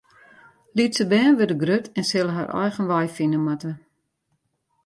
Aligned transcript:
Lytse 0.75 1.03
bern 1.11 1.35
wurde 1.37 1.57
grut 1.63 1.91
en 1.99 2.07
sille 2.09 2.35
har 2.37 2.49
eigen 2.63 2.89
wei 2.91 3.05
fine 3.17 3.39
moatte. 3.45 3.71